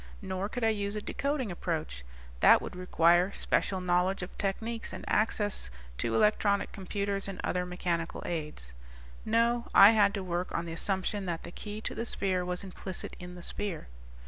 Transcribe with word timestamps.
Nor 0.23 0.49
could 0.49 0.63
I 0.63 0.69
use 0.69 0.95
a 0.95 1.01
decoding 1.03 1.51
approach 1.51 2.03
that 2.39 2.59
would 2.59 2.75
require 2.75 3.31
special 3.33 3.79
knowledge 3.79 4.23
of 4.23 4.35
techniques 4.39 4.93
and 4.93 5.05
access 5.07 5.69
to 5.99 6.15
electronic 6.15 6.71
computers 6.71 7.27
and 7.27 7.39
other 7.43 7.67
mechanical 7.67 8.23
aids. 8.25 8.73
No, 9.25 9.67
I 9.75 9.91
had 9.91 10.15
to 10.15 10.23
work 10.23 10.51
on 10.57 10.65
the 10.65 10.73
assumption 10.73 11.27
that 11.27 11.43
the 11.43 11.51
key 11.51 11.81
to 11.81 11.93
the 11.93 12.07
sphere 12.07 12.43
was 12.43 12.63
implicit 12.63 13.15
in 13.19 13.35
the 13.35 13.43
sphere." 13.43 13.89